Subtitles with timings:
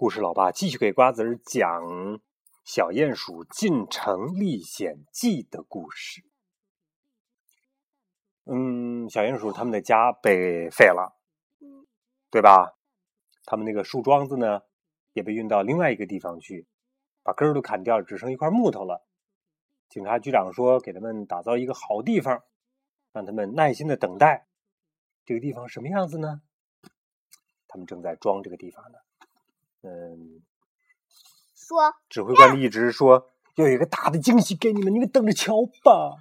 [0.00, 1.82] 故事老爸继续给瓜子儿讲
[2.64, 6.22] 《小鼹鼠进城历险记》的故事。
[8.44, 11.18] 嗯，小鼹鼠他们的家被废了，
[12.30, 12.78] 对吧？
[13.44, 14.60] 他们那个树桩子呢，
[15.14, 16.68] 也被运到另外一个地方去，
[17.24, 19.04] 把根儿都砍掉，只剩一块木头了。
[19.88, 22.44] 警察局长说：“给他们打造一个好地方，
[23.10, 24.46] 让他们耐心的等待。
[25.24, 26.40] 这个地方什么样子呢？
[27.66, 28.98] 他们正在装这个地方呢。”
[29.82, 30.42] 嗯，
[31.54, 36.16] 说指挥官一直说要有一个大的惊喜给你们，你们等着瞧吧。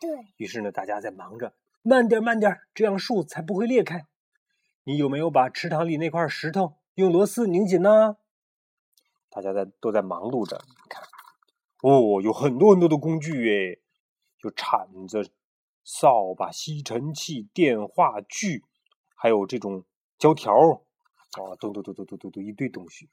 [0.00, 4.06] 对于是呢，大家在忙着，慢点，慢点，这样树才不会裂开。
[4.84, 8.16] 你有没有把池塘里那块石头用螺丝拧紧呢？
[9.28, 11.04] 大家在都在忙碌着，你看，
[11.82, 13.80] 哦，有很多很多的工具哎，
[14.42, 15.30] 有铲子、
[15.84, 18.64] 扫把、吸尘器、电话锯，
[19.14, 19.84] 还有这种
[20.18, 20.82] 胶条。
[21.38, 23.08] 哦，咚咚咚咚咚咚咚，一堆东西。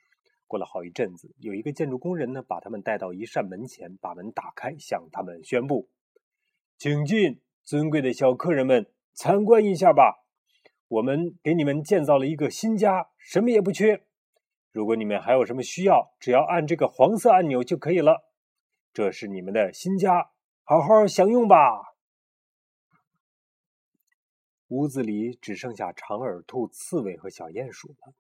[0.47, 5.89] 过了好一阵子，有一个建筑工人呢，把他们带到一扇门前，把门打开，向他们宣布
[6.79, 10.25] ：“请进，尊贵的小客人们，参观一下吧。
[10.87, 14.05] 我们给你们建造了一个新家，什么也不缺。
[14.71, 18.31] 如果你们还有什么需要，只要按这个黄色按钮就可以了。
[18.93, 20.31] 这是你们的新家，
[20.63, 21.96] 好好享用吧。”
[24.67, 28.13] 屋子里只剩下长耳兔、刺猬和小鼹鼠了。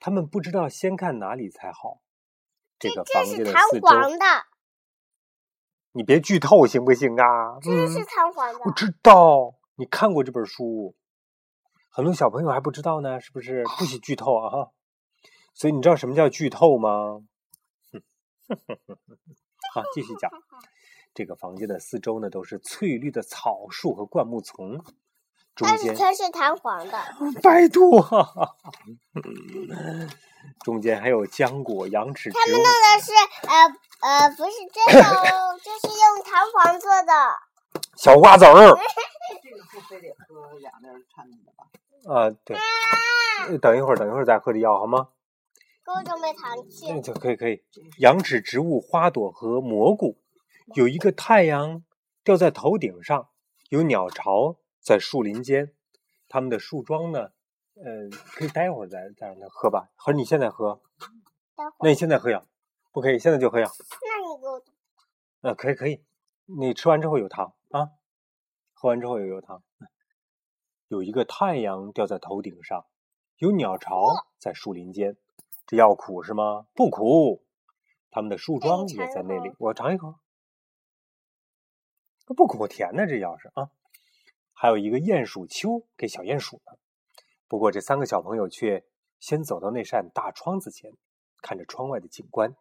[0.00, 2.00] 他们不知道先看哪里才好。
[2.78, 3.86] 这个房间的四周，
[5.92, 7.58] 你别剧透行不行啊？
[7.62, 8.60] 这是弹簧的。
[8.64, 10.96] 我知道，你看过这本书，
[11.88, 13.62] 很多小朋友还不知道呢，是不是？
[13.78, 14.50] 不许剧透啊！
[14.50, 14.72] 哈，
[15.54, 17.24] 所以你知道什么叫剧透吗？
[19.72, 20.30] 好，继续讲。
[21.14, 24.84] 这个房间的四周呢，都是翠绿的草树和灌木丛。
[25.56, 26.98] 但是全是弹簧的，
[27.42, 28.04] 拜托！
[30.64, 32.40] 中间还有浆果、羊齿植物。
[32.40, 33.12] 他们弄的是
[33.48, 37.12] 呃呃，不是真的哦， 这是用弹簧做的。
[37.96, 38.52] 小瓜子儿。
[39.42, 41.64] 这个是非得喝两粒掺的吧？
[42.12, 42.56] 啊，对。
[43.58, 45.08] 等一会儿，等一会儿再喝这药好吗？
[45.84, 47.00] 给我准备糖去。
[47.00, 47.62] 就可以可以。
[47.98, 50.16] 羊齿植物、花朵和蘑菇，
[50.74, 51.82] 有一个太阳
[52.24, 53.28] 掉在头顶上，
[53.68, 54.56] 有鸟巢。
[54.84, 55.72] 在树林间，
[56.28, 57.30] 他们的树桩呢？
[57.76, 59.88] 嗯，可以待会儿再再让他喝吧。
[59.96, 60.82] 还是你现在喝？
[61.80, 62.44] 那你现在喝呀？
[62.92, 63.68] 不可以，现在就喝呀。
[64.02, 64.62] 那你给我。
[65.40, 66.04] 呃，可以可以。
[66.44, 67.92] 你吃完之后有糖啊，
[68.74, 69.62] 喝完之后也有糖。
[70.88, 72.84] 有一个太阳掉在头顶上，
[73.38, 75.16] 有鸟巢在树林间。
[75.66, 76.66] 这药苦是吗？
[76.74, 77.42] 不苦，
[78.10, 79.50] 他们的树桩也在那里。
[79.58, 80.16] 我尝一口。
[82.36, 83.70] 不苦甜的，这药是啊。
[84.64, 86.72] 还有一个鼹鼠丘给小鼹鼠呢，
[87.48, 88.82] 不过这三个小朋友却
[89.20, 90.90] 先走到那扇大窗子前，
[91.42, 92.56] 看着窗外的景观。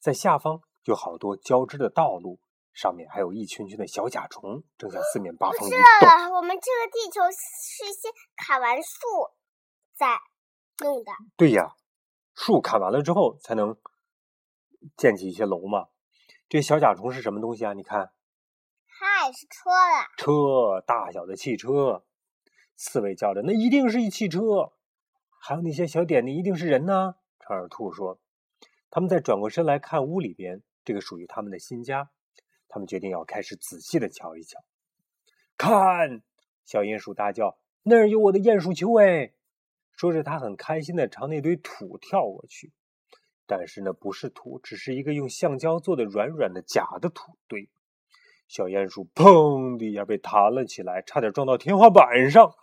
[0.00, 2.40] 在下方有好多交织的道路，
[2.72, 5.78] 上面还有一群群的小甲虫，正向四面八方移动。
[6.34, 8.88] 我们这个地球是先砍完树
[9.96, 10.18] 再
[10.78, 11.12] 弄的。
[11.36, 11.74] 对呀，
[12.34, 13.76] 树砍完了之后才能
[14.96, 15.88] 建起一些楼嘛。
[16.48, 17.74] 这小甲虫是什么东西啊？
[17.74, 18.12] 你看。
[19.00, 22.04] 嗨是车了，车大小的汽车，
[22.74, 24.72] 刺猬叫着：“那一定是一汽车。”
[25.40, 27.14] 还有那些小点点，一定是人呢。
[27.38, 28.18] 长耳兔说
[28.90, 32.10] ：“他们再转过身来看屋里边，这个属于他们的新家。
[32.66, 34.64] 他们决定要开始仔细的瞧一瞧。”
[35.56, 36.22] 看，
[36.64, 39.32] 小鼹鼠大叫：“那儿有我的鼹鼠球！”哎，
[39.92, 42.72] 说着，他很开心的朝那堆土跳过去。
[43.46, 47.70] 但是那不是土，只是一个用橡胶做的软软的假的土堆。
[48.48, 52.54] 小鼹鼠砰的一下被弹了起来，差点撞到天花板上。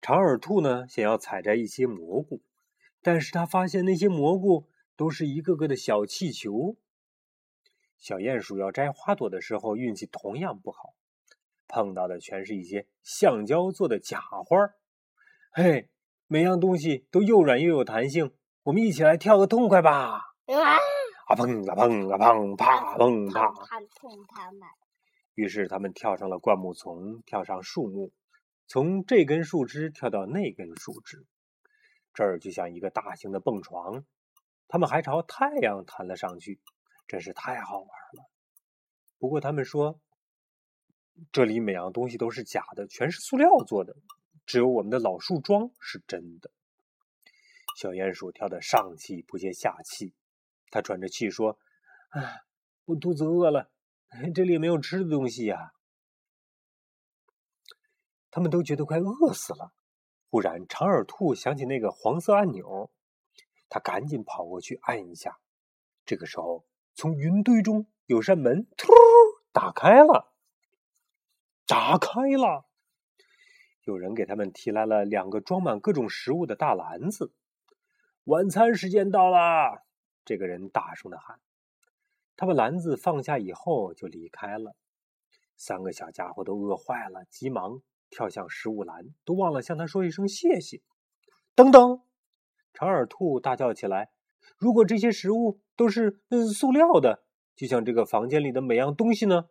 [0.00, 2.40] 长耳兔呢，想要采摘一些蘑菇，
[3.02, 6.76] 但是他发现那些蘑菇都是一个个的小气球。
[7.98, 10.94] 小鼹鼠要摘花朵的时候，运气同样不好，
[11.66, 14.70] 碰到的全是一些橡胶做的假花。
[15.50, 15.88] 嘿，
[16.28, 18.32] 每样东西都又软又有弹性，
[18.62, 20.36] 我们一起来跳个痛快吧！
[20.46, 20.78] 啊
[21.34, 23.52] 砰啊砰啊砰啪砰啪！
[25.34, 28.12] 于是他们跳上了灌木丛，跳上树木，
[28.68, 31.26] 从这根树枝跳到那根树枝，
[32.14, 34.04] 这儿就像一个大型的蹦床。
[34.68, 36.60] 他们还朝太阳弹了上去，
[37.08, 38.30] 真是太好玩了。
[39.18, 40.00] 不过他们说，
[41.32, 43.96] 这里每样东西都是假的，全是塑料做的，
[44.46, 46.50] 只有我们的老树桩是真的。
[47.76, 50.14] 小鼹鼠跳得上气不接下气。
[50.76, 51.58] 他喘着气说
[52.12, 52.44] ：“啊，
[52.84, 53.70] 我肚子饿了，
[54.34, 55.72] 这里没有吃的东西呀。”
[58.30, 59.72] 他们都觉得快饿死了。
[60.28, 62.90] 忽然，长耳兔想起那个黄色按钮，
[63.70, 65.38] 他赶紧跑过去按一下。
[66.04, 68.92] 这个时候，从云堆中有扇门突
[69.52, 70.30] 打开了，
[71.64, 72.66] 打开了。
[73.84, 77.32] 有人给他们提来了两个装满各种食物的大篮子。
[78.24, 79.85] 晚餐时间到了，
[80.26, 81.40] 这个人大声的喊。
[82.36, 84.76] 他把篮子放下以后就离开了。
[85.56, 87.80] 三个小家伙都饿坏了，急忙
[88.10, 90.82] 跳向食物篮，都忘了向他说一声谢谢。
[91.54, 92.02] 等等，
[92.74, 94.10] 长耳兔大叫起来
[94.58, 96.20] ：“如果这些食物都是
[96.54, 97.24] 塑料的，
[97.54, 99.46] 就像这个房间里的每样东西呢？”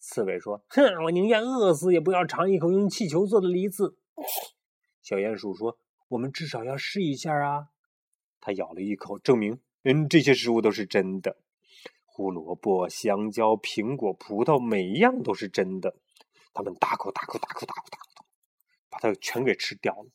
[0.00, 3.98] 刺猬说：“哼，我宁愿饿死，也不要尝一口用气球做的梨子。”
[5.02, 5.78] 小鼹鼠说
[6.08, 7.68] ：“我们至少要试一下啊！”
[8.46, 11.36] 他咬了一口，证明嗯这些食物都是真的。
[12.04, 15.96] 胡萝卜、香蕉、苹果、葡萄，每一样都是真的。
[16.54, 18.24] 他们大口大口大口大口大口，
[18.88, 20.10] 把它全给吃掉了。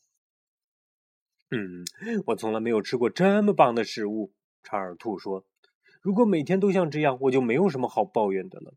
[1.50, 1.84] 嗯，
[2.24, 4.32] 我从来没有吃过这么棒的食物。
[4.62, 5.44] 长耳兔说
[6.00, 8.72] ：“如果每天都像这样，我就没有什么好抱怨的了。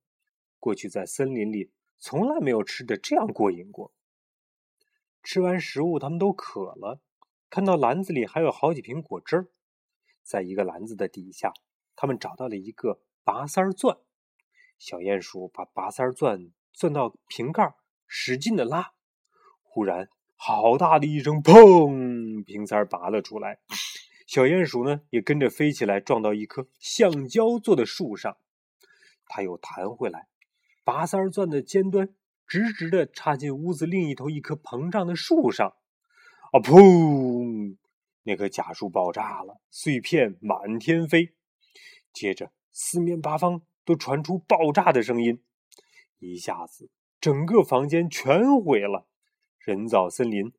[0.59, 3.93] 过去在森林里，从来没有吃的这样过瘾过。”
[5.23, 6.99] 吃完食物，他们都渴了，
[7.55, 9.49] 看到篮子里还有好几瓶果汁，
[10.21, 11.53] 在一个篮子的底下，
[11.95, 12.99] 他们找到了一个。
[13.23, 13.97] 拔丝儿钻，
[14.77, 17.73] 小鼹鼠把拔丝儿钻钻到瓶盖，
[18.07, 18.91] 使劲的拉。
[19.63, 23.59] 忽然，好大的一声“砰”，瓶塞拔了出来。
[24.27, 28.35] 小鼹鼠呢，也跟着飞起来，撞到一棵橡胶做的树上。
[29.29, 30.27] 它又弹回来，
[30.83, 32.13] 拔丝儿钻的尖端
[32.45, 35.73] 直直的插进屋子另一头一棵膨胀的树上。
[36.51, 36.59] 啊！
[36.61, 37.44] 砰！
[38.25, 41.33] 那棵假树爆炸了，碎片满天飞。
[42.13, 42.51] 接着。
[42.77, 45.41] 四面八方都传出爆炸的声音，
[46.19, 46.91] 一下子
[47.21, 49.07] 整个房间全毁了，
[49.59, 50.51] 人造森林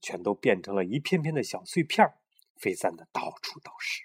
[0.00, 2.12] 全都变成了一片片的小碎片，
[2.56, 4.02] 飞散的到处都是。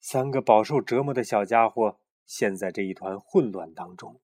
[0.00, 4.22] 三个饱受折磨的小家伙陷在这一团混乱当中，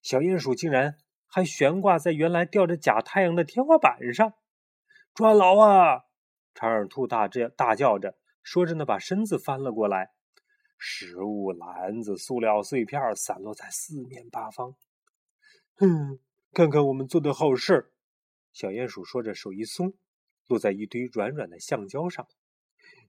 [0.00, 0.96] 小鼹鼠竟然
[1.26, 4.34] 还悬挂在原来吊着假太阳的天花板上，
[5.12, 6.04] 抓牢啊！
[6.54, 10.12] 长耳兔大叫大叫着，说着呢，把身子翻了过来。
[10.78, 14.74] 食物篮子、塑料碎片散落在四面八方。
[15.76, 16.18] 哼，
[16.52, 17.90] 看看我们做的好事儿！
[18.52, 19.94] 小鼹鼠说着，手一松，
[20.46, 22.26] 落在一堆软软的橡胶上。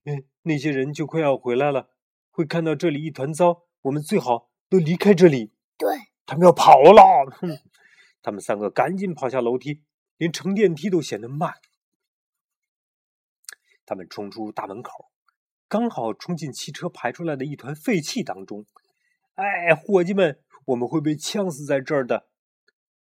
[0.04, 1.90] 嗯，那些人就快要回来了，
[2.30, 3.64] 会看到这里一团糟。
[3.82, 5.52] 我们最好都离开这里。
[5.76, 5.88] 对，
[6.24, 7.30] 他们要跑了。
[7.30, 7.58] 哼，
[8.22, 9.82] 他们三个赶紧跑下楼梯，
[10.16, 11.52] 连乘电梯都显得慢。
[13.86, 15.10] 他们冲出大门口。
[15.68, 18.66] 刚好冲进汽车排出来的一团废气当中，
[19.34, 22.28] 哎，伙计们，我们会被呛死在这儿的。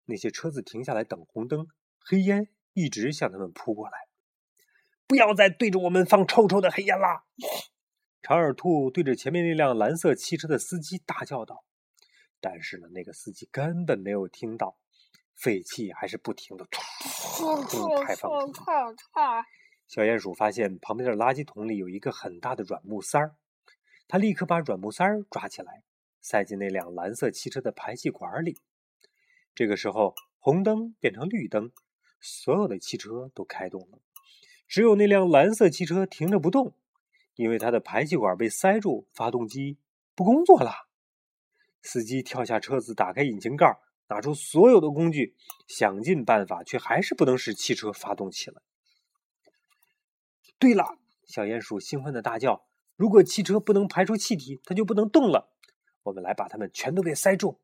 [0.06, 1.68] 那些车子停下来等红灯，
[2.00, 4.08] 黑烟一直向他们扑过来。
[5.08, 7.24] 不要再对着我们放臭臭的黑烟啦！
[8.22, 11.66] 长耳兔对着前面那辆蓝色汽车的司机大叫道。
[12.40, 14.78] 但是呢，那个司机根本没有听到，
[15.36, 18.32] 废气还是不停的突突排放。
[19.88, 23.36] 小鼹鼠发现旁边的垃圾桶里有一个很大的软木塞儿，
[24.08, 25.84] 他立刻把软木塞儿抓起来，
[26.22, 28.58] 塞进那辆蓝色汽车的排气管里。
[29.54, 31.72] 这个时候，红灯变成绿灯，
[32.20, 34.00] 所有的汽车都开动了，
[34.68, 36.76] 只有那辆蓝色汽车停着不动，
[37.36, 39.78] 因为它的排气管被塞住，发动机
[40.16, 40.88] 不工作了。
[41.84, 45.36] 司机跳下车子，打开引擎盖，拿出所有的工具，
[45.68, 48.62] 想尽办法，却还是不能使汽车发动起来。
[50.64, 52.64] 对了，小鼹鼠兴奋的大叫
[52.96, 55.50] ：“如果汽车不能排出气体，它就不能动了。
[56.04, 57.60] 我们来把它们全都给塞住。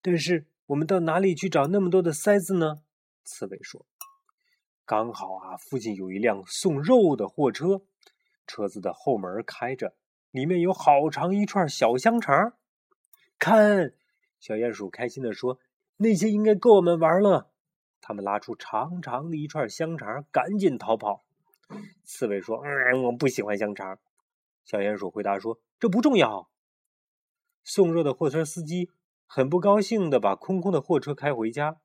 [0.00, 2.80] 但是，我们到哪里去找那么多的塞子呢？”
[3.22, 3.84] 刺猬说
[4.86, 7.82] ：“刚好啊，附近有一辆送肉的货车，
[8.46, 9.94] 车子的后门开着，
[10.30, 12.54] 里面有好长一串小香肠。
[13.38, 13.92] 看，
[14.38, 15.58] 小鼹鼠开心的说
[15.98, 17.50] ：“那些应该够我们玩了。”
[18.00, 21.26] 他们拉出长长的一串香肠，赶紧逃跑。
[22.04, 23.98] 刺猬说：“嗯，我不喜欢香肠。”
[24.64, 26.50] 小鼹鼠回答说：“这不重要。”
[27.64, 28.90] 送肉的货车司机
[29.26, 31.80] 很不高兴的把空空的货车开回家。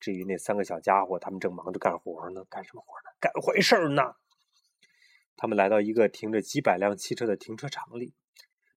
[0.00, 2.44] 至于那三个小家伙，他们正忙着干活呢。
[2.48, 3.16] 干什么活呢？
[3.20, 4.14] 干坏事呢！
[5.36, 8.14] 他们来到一个停着几百辆汽车的停车场里，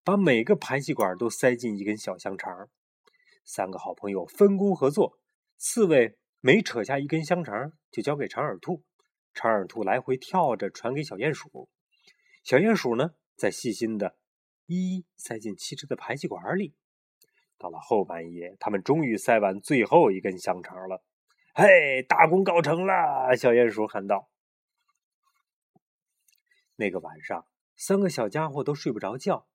[0.03, 2.70] 把每个排气管都塞进一根小香肠。
[3.46, 5.20] 三个好朋友分工合作，
[5.58, 8.84] 刺猬每扯下一根香肠，就交给长耳兔。
[9.34, 11.70] 长耳兔来回跳着传给小鼹鼠，
[12.44, 14.18] 小鼹鼠呢，再细心的
[14.66, 16.76] 一一塞进汽车的排气管里。
[17.58, 21.04] 到了后半夜，他们终于塞完最后一根香肠了。
[21.54, 23.36] 嘿，大功告成了！
[23.36, 24.30] 小鼹鼠喊道。
[26.76, 27.46] 那个晚上，
[27.76, 29.48] 三个小家伙都睡不着觉，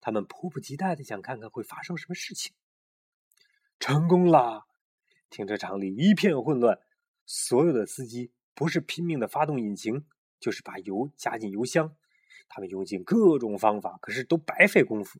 [0.00, 2.52] 他们迫不及待的想看看会发生什么事情。
[3.78, 4.66] 成功啦！
[5.30, 6.78] 停车场里一片混乱，
[7.24, 10.06] 所有的司机不是拼命的发动引擎，
[10.38, 11.96] 就是把油加进油箱。
[12.48, 15.18] 他们用尽各种方法，可是都白费功夫。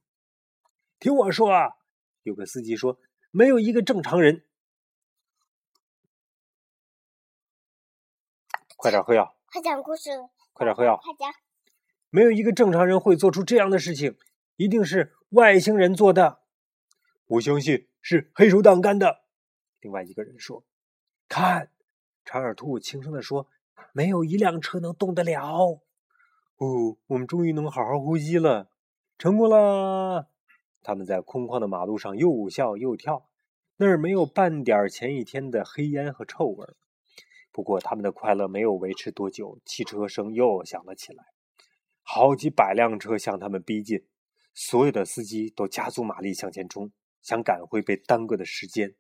[0.99, 1.77] 听我说啊，
[2.23, 3.01] 有个司机说
[3.33, 4.45] ：“没有一个正常人。”
[8.77, 9.37] 快点喝药！
[9.47, 10.11] 快讲故事！
[10.53, 10.97] 快点喝药！
[10.97, 11.33] 快讲！
[12.11, 14.19] 没有一个正常人会做出这样的事情，
[14.57, 16.43] 一定是外星人做的。
[17.25, 19.25] 我相信是黑手党干的。
[19.81, 20.67] 另外一个人说
[21.27, 21.71] ：“看，
[22.25, 23.49] 长耳兔轻声地说，
[23.93, 25.81] 没有一辆车能动得了。”
[26.59, 28.71] 哦，我们终于能好好呼吸了，
[29.19, 30.29] 成功了！
[30.83, 33.29] 他们在空旷的马路上又笑又跳，
[33.77, 36.67] 那儿没有半点前一天的黑烟和臭味。
[37.51, 41.25] 不过，他们的快乐没有维持多久，汽车声又响了起来，
[42.03, 44.07] 好几百辆车向他们逼近，
[44.55, 48.95] 所有的司机都加足马力向前冲，想赶回被耽搁的时间。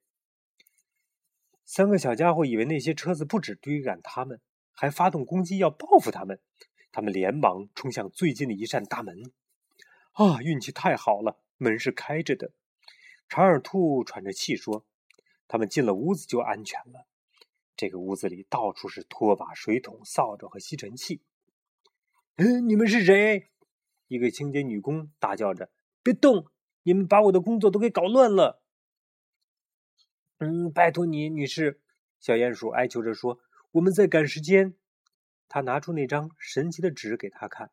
[1.75, 6.39] 三个小家伙以为那些车子不止追赶他们，还发动攻击要报复他们。
[6.91, 9.33] 他们连忙冲向最近的一扇大门。
[10.13, 12.53] 啊，运气太好了，门是开着的。
[13.27, 14.85] 长耳兔喘着气说
[15.49, 17.07] ：“他们进了屋子就安全了。
[17.75, 21.23] 这个屋子里到处是拖把、水桶、扫帚和吸尘器。”
[22.37, 23.49] 嗯，你们是谁？
[24.09, 25.71] 一个清洁女工大叫着
[26.05, 26.49] ：“别动！
[26.83, 28.62] 你们把我的工作都给搞乱了。”
[30.45, 31.81] 嗯，拜托你，女士。
[32.19, 33.39] 小鼹鼠哀求着说
[33.71, 34.75] ：“我们在赶时间。”
[35.49, 37.71] 他拿出那张神奇的纸给他看，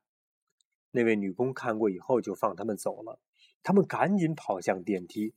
[0.91, 3.19] 那位女工看过以后就放他们走了。
[3.63, 5.33] 他们赶紧跑向电梯，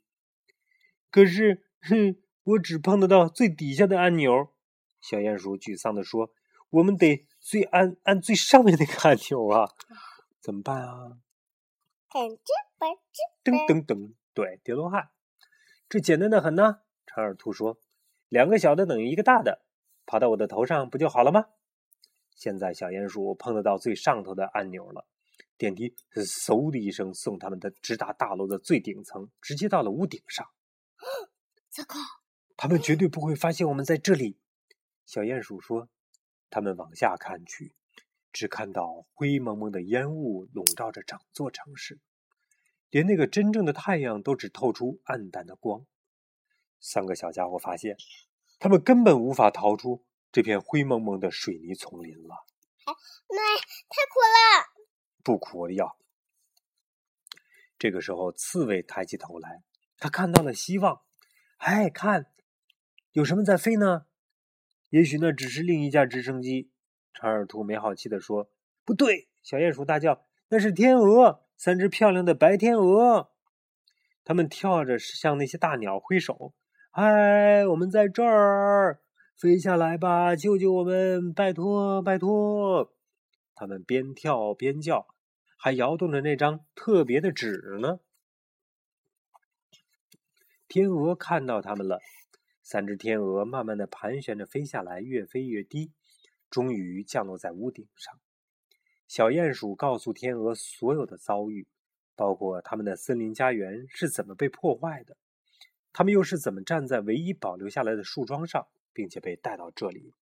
[1.10, 4.52] 可是，哼，我只碰得到最底下的按钮。
[5.00, 6.34] 小鼹鼠沮丧地说
[6.68, 9.70] ：“我们得最按按最上面那个按钮啊，
[10.42, 11.16] 怎么办啊？”
[12.12, 12.90] 看这本，
[13.42, 15.08] 这噔噔噔，对，叠罗汉，
[15.88, 16.80] 这简单的很呢。
[17.14, 17.78] 长耳兔说
[18.30, 19.62] ：“两个小的等于一个大的，
[20.06, 21.44] 跑到我的头上不就好了吗？”
[22.34, 25.06] 现在小鼹鼠碰得到最上头的按钮了，
[25.58, 30.48] 电梯嗖的一声送他们的直达大楼的最顶层，直接到了屋顶上。
[31.68, 31.96] 糟糕！
[32.56, 34.38] 他们绝对不会发现我们在这里。
[35.04, 35.90] 小鼹鼠说
[36.48, 37.74] ：“他们往下看去，
[38.32, 42.00] 只看到灰蒙蒙的烟雾笼罩着整座城市，
[42.88, 45.84] 连那个真正的太阳都只透出暗淡的光。”
[46.82, 47.96] 三个小家伙发现，
[48.58, 50.04] 他们根本无法逃出。
[50.32, 52.46] 这片灰蒙蒙的水泥丛林了，
[52.86, 53.36] 奶
[53.88, 54.86] 太苦了，
[55.22, 55.98] 不苦的药。
[57.78, 59.62] 这个时候，刺猬抬起头来，
[59.98, 61.02] 他看到了希望。
[61.58, 62.32] 哎，看，
[63.12, 64.06] 有什么在飞呢？
[64.88, 66.70] 也许那只是另一架直升机。
[67.12, 68.50] 长耳兔没好气地说
[68.86, 73.30] ：“不对！”小鼹鼠大叫：“那是天鹅，三只漂亮的白天鹅。”
[74.24, 76.54] 它们跳着向那些大鸟挥手
[76.94, 79.00] ：“嗨，我们在这儿。”
[79.34, 81.32] 飞下来吧，救救我们！
[81.32, 82.92] 拜托，拜托！
[83.54, 85.06] 他们边跳边叫，
[85.56, 88.00] 还摇动着那张特别的纸呢。
[90.68, 91.98] 天鹅看到他们了，
[92.62, 95.92] 三只天鹅慢慢的盘旋着飞下来，越飞越低，
[96.50, 98.20] 终于降落在屋顶上。
[99.08, 101.66] 小鼹鼠告诉天鹅所有的遭遇，
[102.14, 105.16] 包括他们的森林家园是怎么被破坏的，
[105.92, 108.66] 他们又是怎么站在唯一保留下来的树桩上。
[108.94, 110.12] 并且被带到这里。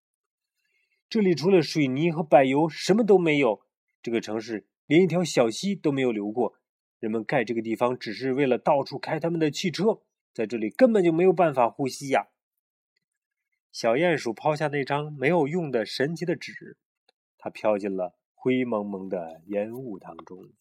[1.09, 3.65] 这里除了水泥和柏油，什么都没有。
[4.01, 6.55] 这个城市连一条小溪都没有流过。
[6.99, 10.01] 人们盖这个地方只是为了到处开他们的汽车，
[10.33, 12.27] 在这里根本就没有办法呼吸呀。
[13.73, 16.77] 小鼹鼠抛下那张没有用的神奇的纸，
[17.37, 20.51] 它飘进了灰蒙蒙的烟雾当中。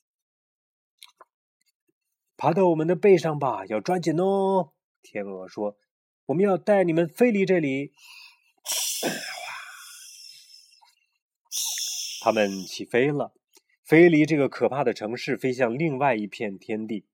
[2.37, 4.73] 爬到我们的背上吧，要抓紧哦。
[5.03, 5.77] 天鹅说。
[6.27, 7.93] 我们要带你们飞离这里。
[12.23, 13.33] 他们起飞了，
[13.83, 17.07] 飞离这个可怕的城市，飞向另外一片天地。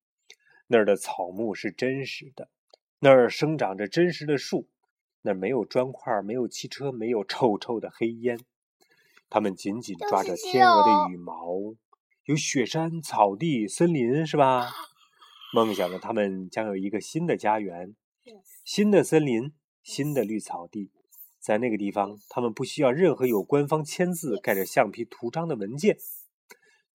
[0.67, 2.51] 那儿的草木是真实的，
[2.99, 4.69] 那儿生长着真实的树，
[5.23, 8.39] 那儿没有砖块，没有汽车，没有臭臭的黑烟。
[9.31, 11.75] 他们紧紧抓着天鹅的羽毛，
[12.25, 14.71] 有雪山、草地、森林，是吧？
[15.57, 17.97] 梦想着他们将有一个新的家园。
[18.63, 20.91] 新的森林，新的绿草地，
[21.41, 25.97] 在那个地方，他们不需要任何有官方签字、盖着橡皮图章的文件。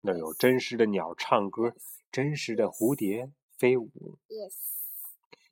[0.01, 1.73] 那儿有真实的鸟唱歌，
[2.11, 3.89] 真实的蝴蝶飞舞。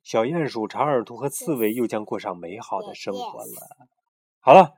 [0.04, 3.88] 小鼹鼠、长耳兔和刺猬又将过上美好的生活了。
[4.38, 4.74] 好了，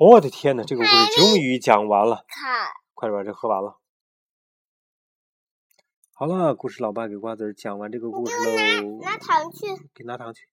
[0.00, 3.79] 我的天哪，这个故事终于讲完了，看，快点把这喝完了。
[6.20, 8.34] 好了，故事老爸给瓜子儿讲完这个故事
[8.82, 9.68] 喽，拿糖去。
[9.94, 10.49] 给拿糖去。